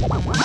Wow. 0.00 0.37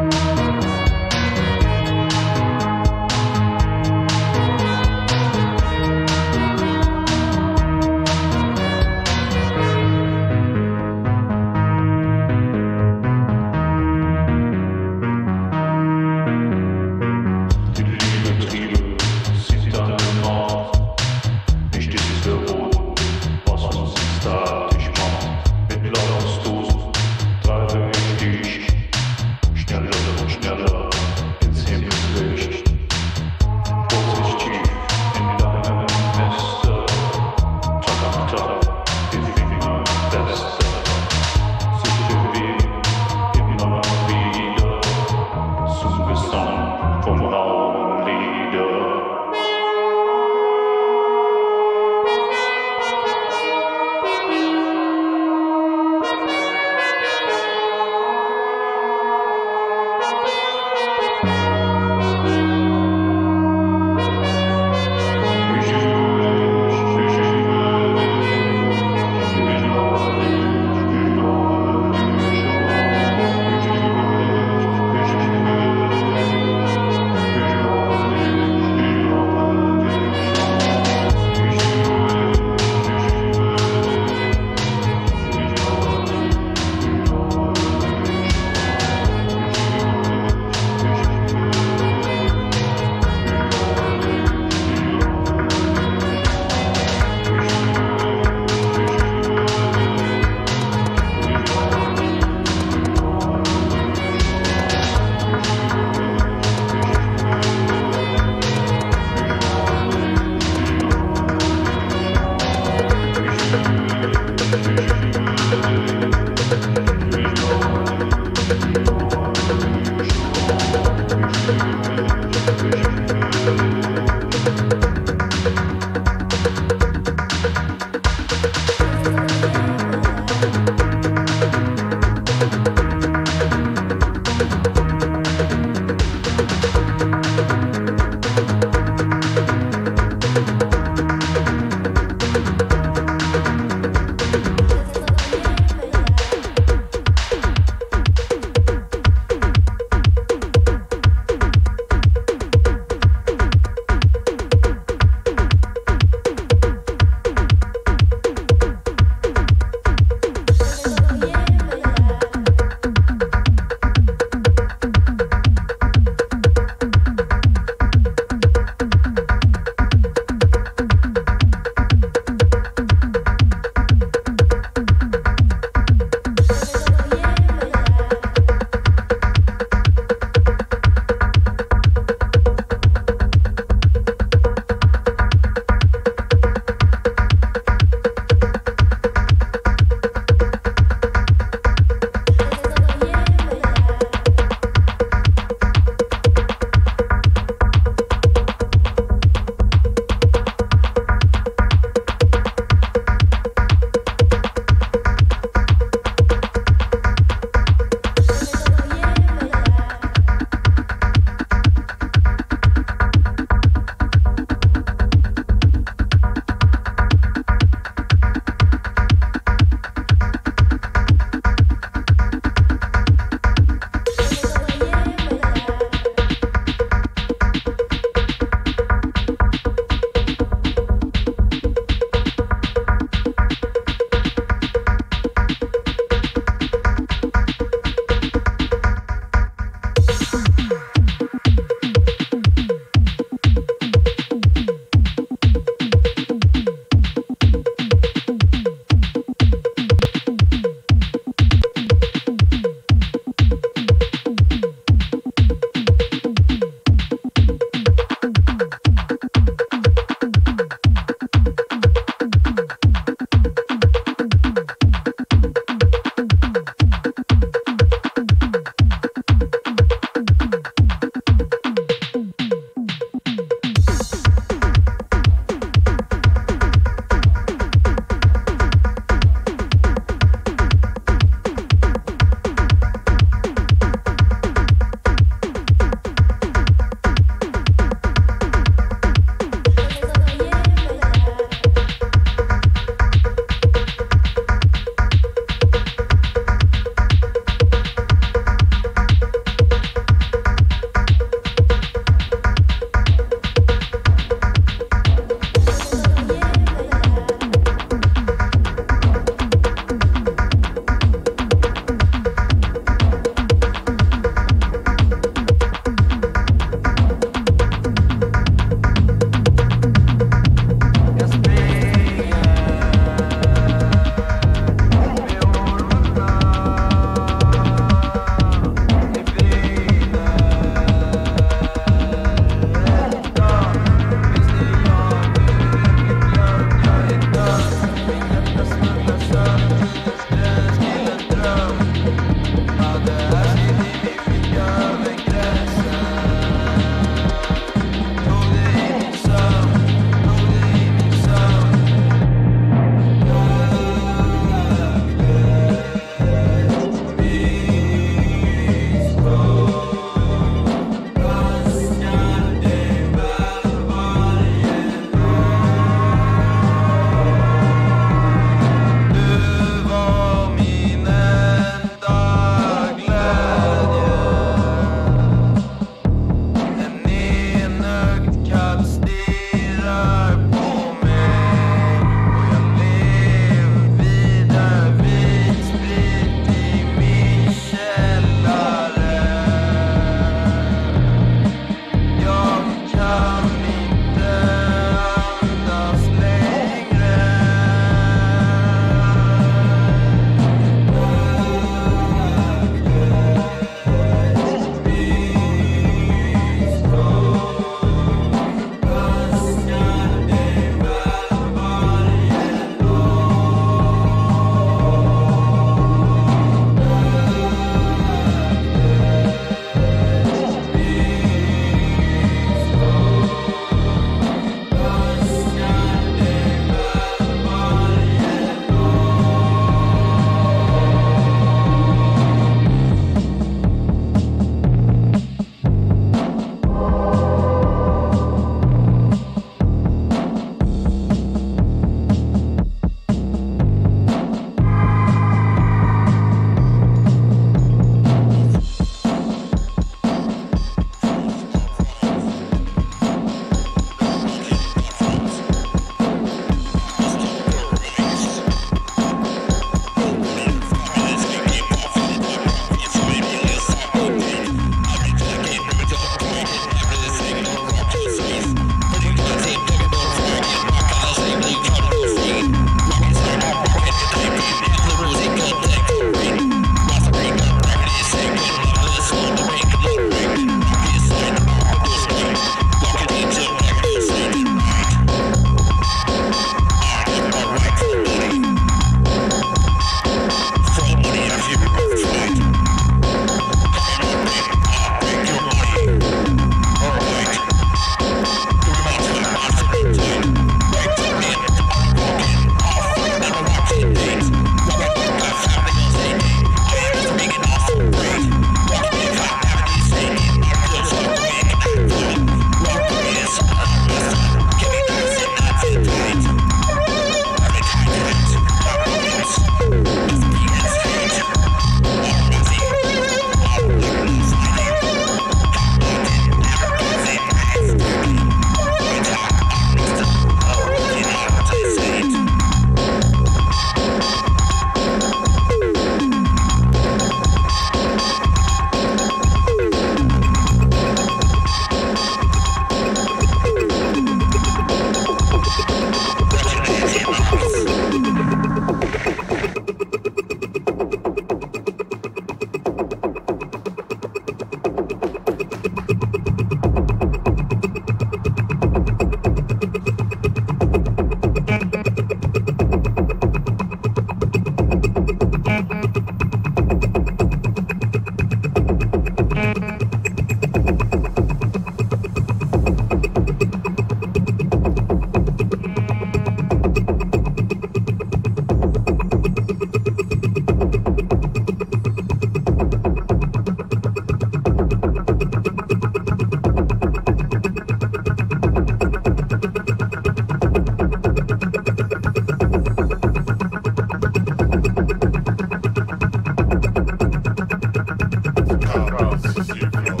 Thank 599.61 599.89
you. 599.89 600.00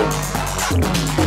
Música 0.00 1.19